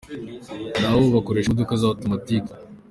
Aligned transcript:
Nabo 0.79 0.95
ubu 0.99 1.15
bakoresha 1.17 1.47
imodoka 1.49 1.79
za 1.81 1.85
automatic. 1.91 2.43